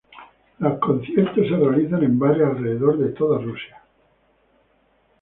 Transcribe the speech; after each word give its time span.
Los 0.57 0.79
conciertos 0.79 1.35
se 1.47 1.55
realizaron 1.55 2.03
en 2.05 2.17
bares 2.17 2.41
alrededor 2.41 2.97
de 2.97 3.09
todo 3.09 3.37
Rusia. 3.37 3.83